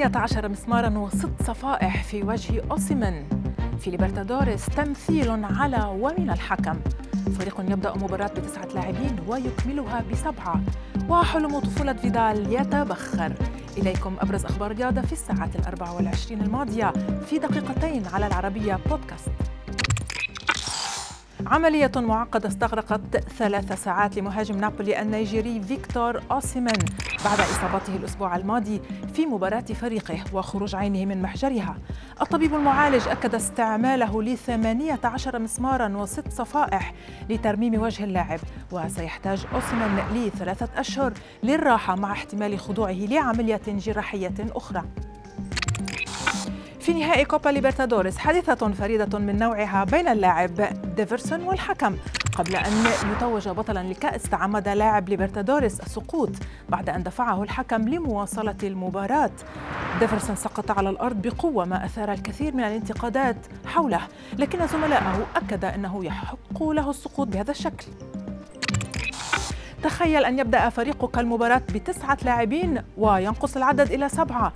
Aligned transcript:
18 0.00 0.48
مسمارا 0.48 0.98
وست 0.98 1.42
صفائح 1.42 2.04
في 2.04 2.22
وجه 2.22 2.62
أوسيمن. 2.70 3.24
في 3.78 3.90
ليبرتادوريس 3.90 4.66
تمثيل 4.66 5.44
على 5.44 5.84
ومن 6.00 6.30
الحكم. 6.30 6.80
فريق 7.38 7.60
يبدأ 7.60 7.94
مباراة 7.96 8.26
بتسعة 8.26 8.68
لاعبين 8.74 9.16
ويكملها 9.28 10.04
بسبعة. 10.12 10.60
وحلم 11.08 11.58
طفولة 11.58 11.92
فيدال 11.92 12.52
يتبخر. 12.52 13.32
إليكم 13.78 14.16
أبرز 14.20 14.44
أخبار 14.44 14.70
الرياضة 14.70 15.00
في 15.00 15.12
الساعات 15.12 15.56
الأربع 15.56 15.90
والعشرين 15.90 16.40
الماضية 16.40 16.92
في 17.26 17.38
دقيقتين 17.38 18.06
على 18.06 18.26
العربية 18.26 18.78
بودكاست. 18.90 19.49
عملية 21.46 21.92
معقدة 21.96 22.48
استغرقت 22.48 23.16
ثلاث 23.16 23.84
ساعات 23.84 24.16
لمهاجم 24.16 24.58
نابولي 24.58 25.02
النيجيري 25.02 25.60
فيكتور 25.60 26.22
أوسيمن 26.32 26.78
بعد 27.24 27.40
إصابته 27.40 27.96
الأسبوع 27.96 28.36
الماضي 28.36 28.80
في 29.14 29.26
مباراة 29.26 29.60
فريقه 29.60 30.24
وخروج 30.32 30.74
عينه 30.74 31.04
من 31.04 31.22
محجرها. 31.22 31.76
الطبيب 32.20 32.54
المعالج 32.54 33.08
أكد 33.08 33.34
استعماله 33.34 34.22
لثمانية 34.22 35.00
عشر 35.04 35.38
مسمارا 35.38 35.96
وست 35.96 36.32
صفائح 36.32 36.94
لترميم 37.30 37.82
وجه 37.82 38.04
اللاعب 38.04 38.40
وسيحتاج 38.72 39.46
أوسيمن 39.54 39.98
لثلاثة 40.14 40.80
أشهر 40.80 41.12
للراحة 41.42 41.96
مع 41.96 42.12
احتمال 42.12 42.58
خضوعه 42.58 42.92
لعملية 42.92 43.62
جراحية 43.66 44.34
أخرى. 44.54 44.84
في 46.90 46.98
نهائي 46.98 47.24
كوبا 47.24 47.48
ليبرتادوريس 47.48 48.18
حادثة 48.18 48.72
فريدة 48.72 49.18
من 49.18 49.38
نوعها 49.38 49.84
بين 49.84 50.08
اللاعب 50.08 50.50
ديفرسون 50.96 51.42
والحكم 51.42 51.96
قبل 52.36 52.56
أن 52.56 52.72
يتوج 53.16 53.48
بطلا 53.48 53.82
لكأس 53.92 54.22
تعمد 54.22 54.68
لاعب 54.68 55.08
ليبرتادوريس 55.08 55.80
السقوط 55.80 56.30
بعد 56.68 56.88
أن 56.88 57.02
دفعه 57.02 57.42
الحكم 57.42 57.88
لمواصلة 57.88 58.56
المباراة. 58.62 59.30
ديفرسون 60.00 60.36
سقط 60.36 60.70
على 60.70 60.90
الأرض 60.90 61.22
بقوة 61.22 61.64
ما 61.64 61.84
أثار 61.84 62.12
الكثير 62.12 62.54
من 62.54 62.64
الانتقادات 62.64 63.36
حوله 63.66 64.00
لكن 64.38 64.66
زملائه 64.66 65.26
أكد 65.36 65.64
أنه 65.64 66.04
يحق 66.04 66.62
له 66.62 66.90
السقوط 66.90 67.26
بهذا 67.26 67.50
الشكل. 67.50 67.86
تخيل 69.82 70.24
أن 70.24 70.38
يبدأ 70.38 70.68
فريقك 70.68 71.18
المباراة 71.18 71.62
بتسعة 71.74 72.18
لاعبين 72.24 72.82
وينقص 72.98 73.56
العدد 73.56 73.92
إلى 73.92 74.08
سبعة. 74.08 74.52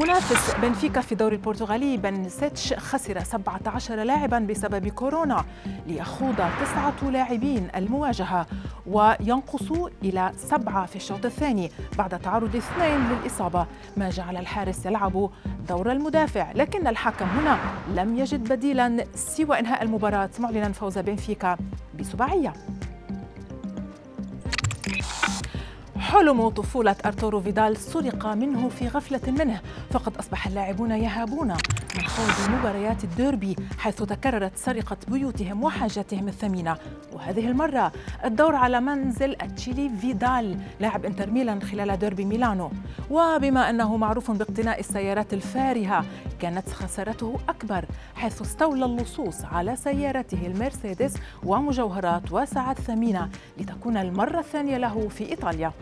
منافس 0.00 0.54
بنفيكا 0.62 1.00
في 1.00 1.12
الدوري 1.12 1.36
البرتغالي 1.36 1.96
بنسيتش 1.96 2.74
خسر 2.74 3.24
17 3.24 3.94
لاعبا 3.94 4.38
بسبب 4.38 4.88
كورونا 4.88 5.44
ليخوض 5.86 6.34
تسعة 6.34 7.10
لاعبين 7.10 7.68
المواجهة 7.76 8.46
وينقص 8.86 9.72
إلى 10.02 10.32
سبعة 10.36 10.86
في 10.86 10.96
الشوط 10.96 11.24
الثاني 11.24 11.70
بعد 11.98 12.18
تعرض 12.18 12.56
اثنين 12.56 13.00
للإصابة. 13.08 13.66
ما 13.96 14.10
جعل 14.10 14.36
الحارس 14.36 14.86
يلعب 14.86 15.30
دور 15.68 15.92
المدافع 15.92 16.52
لكن 16.52 16.86
الحكم 16.86 17.26
هنا 17.26 17.58
لم 17.94 18.16
يجد 18.18 18.48
بديلا 18.52 19.04
سوى 19.14 19.58
إنهاء 19.58 19.82
المباراة. 19.82 20.30
معلنا 20.38 20.72
فوز 20.72 20.98
بنفيكا 20.98 21.56
بسباعية 22.00 22.52
حلم 26.12 26.48
طفولة 26.48 26.96
أرتورو 27.06 27.40
فيدال 27.40 27.76
سرق 27.76 28.26
منه 28.26 28.68
في 28.68 28.88
غفلة 28.88 29.20
منه 29.26 29.60
فقد 29.90 30.16
أصبح 30.16 30.46
اللاعبون 30.46 30.90
يهابون. 30.90 31.54
من 31.98 32.06
خوض 32.06 32.50
مباريات 32.50 33.04
الديربي 33.04 33.56
حيث 33.78 34.02
تكررت 34.02 34.56
سرقة 34.56 34.96
بيوتهم 35.08 35.64
وحاجاتهم 35.64 36.28
الثمينة. 36.28 36.76
وهذه 37.12 37.46
المرة 37.48 37.92
الدور 38.24 38.54
على 38.54 38.80
منزل 38.80 39.36
التشيلي 39.42 39.90
فيدال 40.00 40.58
لاعب 40.80 41.04
انتر 41.04 41.30
ميلان 41.30 41.62
خلال 41.62 41.98
ديربي 41.98 42.24
ميلانو. 42.24 42.70
وبما 43.10 43.70
أنه 43.70 43.96
معروف 43.96 44.30
باقتناء 44.30 44.80
السيارات 44.80 45.34
الفارهة 45.34 46.04
كانت 46.40 46.68
خسارته 46.68 47.36
أكبر 47.48 47.84
حيث 48.14 48.42
استولى 48.42 48.84
اللصوص 48.84 49.44
على 49.44 49.76
سيارته 49.76 50.46
المرسيدس 50.46 51.14
ومجوهرات 51.44 52.32
وساعات 52.32 52.80
ثمينة 52.80 53.28
لتكون 53.58 53.96
المرة 53.96 54.38
الثانية 54.38 54.78
له 54.78 55.08
في 55.08 55.30
إيطاليا. 55.30 55.72